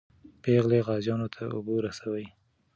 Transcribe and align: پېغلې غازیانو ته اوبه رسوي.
پېغلې 0.43 0.79
غازیانو 0.87 1.27
ته 1.33 1.41
اوبه 1.55 1.75
رسوي. 1.85 2.27